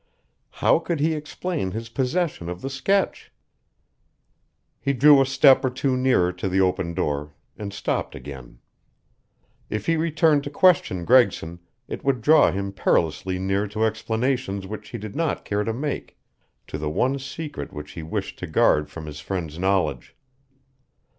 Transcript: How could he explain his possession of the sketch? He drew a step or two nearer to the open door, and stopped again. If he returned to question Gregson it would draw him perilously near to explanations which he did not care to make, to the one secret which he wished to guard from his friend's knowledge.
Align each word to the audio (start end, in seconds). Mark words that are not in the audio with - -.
How 0.65 0.79
could 0.79 0.99
he 0.99 1.13
explain 1.13 1.69
his 1.69 1.87
possession 1.87 2.49
of 2.49 2.61
the 2.63 2.71
sketch? 2.71 3.31
He 4.79 4.93
drew 4.93 5.21
a 5.21 5.27
step 5.27 5.63
or 5.63 5.69
two 5.69 5.95
nearer 5.95 6.31
to 6.33 6.49
the 6.49 6.59
open 6.59 6.95
door, 6.95 7.35
and 7.55 7.71
stopped 7.71 8.15
again. 8.15 8.57
If 9.69 9.85
he 9.85 9.97
returned 9.97 10.43
to 10.45 10.49
question 10.49 11.05
Gregson 11.05 11.59
it 11.87 12.03
would 12.03 12.21
draw 12.21 12.51
him 12.51 12.73
perilously 12.73 13.37
near 13.37 13.67
to 13.67 13.85
explanations 13.85 14.65
which 14.65 14.89
he 14.89 14.97
did 14.97 15.15
not 15.15 15.45
care 15.45 15.63
to 15.63 15.71
make, 15.71 16.17
to 16.65 16.79
the 16.79 16.89
one 16.89 17.19
secret 17.19 17.71
which 17.71 17.91
he 17.91 18.01
wished 18.01 18.39
to 18.39 18.47
guard 18.47 18.89
from 18.89 19.05
his 19.05 19.19
friend's 19.19 19.59
knowledge. 19.59 20.15